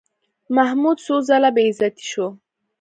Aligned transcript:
محمود 0.55 0.97
څو 1.05 1.15
ځله 1.27 1.49
بېعزتي 1.55 2.05
شو. 2.11 2.27